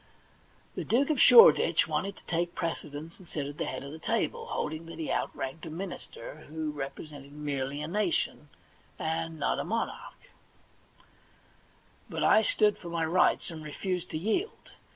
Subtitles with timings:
[0.73, 3.99] The Duke of Shoreditch wanted to take precedence, and sit at the head of the
[3.99, 8.49] table, holding that he outranked a minister who represented merely a nation
[8.97, 10.29] and not a mon arch;
[12.09, 14.71] but I stood for my rights, and refused to yield.